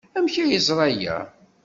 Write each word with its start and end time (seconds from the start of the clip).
Amek 0.17 0.35
ay 0.37 0.49
yeẓra 0.51 0.83
aya? 0.89 1.17